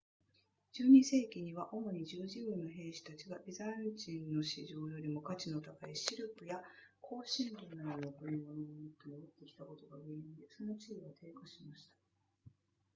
[0.79, 6.55] 12世紀には主に十字軍の兵士たちがビザンチンの市場よりも価値の高いシルクや
[7.03, 11.93] 香辛料などの贈り物を持って戻ってきたことが原因でその地位は低下しました